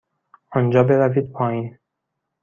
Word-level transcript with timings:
آنجا 0.55 0.83
بروید 0.83 1.27
پایین. 1.33 1.77